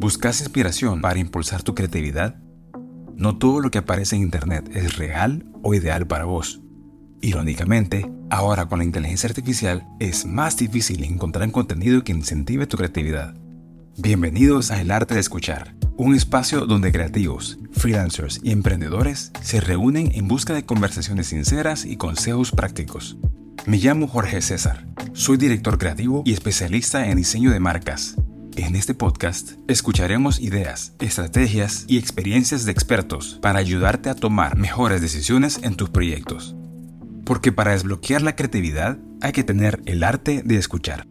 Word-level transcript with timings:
¿Buscas 0.00 0.40
inspiración 0.40 1.00
para 1.00 1.18
impulsar 1.18 1.64
tu 1.64 1.74
creatividad? 1.74 2.36
No 3.16 3.36
todo 3.36 3.58
lo 3.58 3.72
que 3.72 3.78
aparece 3.78 4.14
en 4.14 4.22
Internet 4.22 4.70
es 4.72 4.96
real 4.96 5.44
o 5.64 5.74
ideal 5.74 6.06
para 6.06 6.24
vos. 6.24 6.60
Irónicamente, 7.20 8.08
ahora 8.30 8.66
con 8.66 8.78
la 8.78 8.84
inteligencia 8.84 9.28
artificial 9.28 9.88
es 9.98 10.24
más 10.24 10.56
difícil 10.56 11.02
encontrar 11.02 11.50
contenido 11.50 12.04
que 12.04 12.12
incentive 12.12 12.68
tu 12.68 12.76
creatividad. 12.76 13.34
Bienvenidos 13.96 14.70
a 14.70 14.80
El 14.80 14.92
Arte 14.92 15.14
de 15.14 15.20
Escuchar, 15.20 15.74
un 15.96 16.14
espacio 16.14 16.66
donde 16.66 16.92
creativos, 16.92 17.58
freelancers 17.72 18.38
y 18.44 18.52
emprendedores 18.52 19.32
se 19.42 19.60
reúnen 19.60 20.12
en 20.14 20.28
busca 20.28 20.54
de 20.54 20.64
conversaciones 20.64 21.26
sinceras 21.26 21.84
y 21.84 21.96
consejos 21.96 22.52
prácticos. 22.52 23.18
Me 23.66 23.78
llamo 23.78 24.06
Jorge 24.06 24.42
César, 24.42 24.86
soy 25.12 25.38
director 25.38 25.76
creativo 25.76 26.22
y 26.24 26.34
especialista 26.34 27.08
en 27.08 27.16
diseño 27.16 27.50
de 27.50 27.58
marcas 27.58 28.14
en 28.64 28.74
este 28.74 28.92
podcast 28.92 29.52
escucharemos 29.68 30.40
ideas, 30.40 30.92
estrategias 30.98 31.84
y 31.86 31.96
experiencias 31.98 32.64
de 32.64 32.72
expertos 32.72 33.38
para 33.40 33.60
ayudarte 33.60 34.10
a 34.10 34.14
tomar 34.14 34.56
mejores 34.56 35.00
decisiones 35.00 35.60
en 35.62 35.76
tus 35.76 35.90
proyectos. 35.90 36.56
Porque 37.24 37.52
para 37.52 37.72
desbloquear 37.72 38.22
la 38.22 38.34
creatividad 38.34 38.98
hay 39.20 39.32
que 39.32 39.44
tener 39.44 39.80
el 39.86 40.02
arte 40.02 40.42
de 40.44 40.56
escuchar. 40.56 41.06